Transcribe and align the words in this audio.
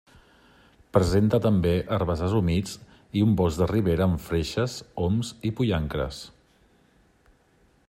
Presenta 0.95 1.39
també 1.45 1.73
herbassars 1.97 2.33
humits 2.39 2.73
i 3.21 3.23
un 3.27 3.37
bosc 3.43 3.61
de 3.63 3.69
ribera 3.73 4.07
amb 4.09 4.25
freixes, 4.29 4.81
oms 5.09 5.33
i 5.51 5.55
pollancres. 5.61 6.25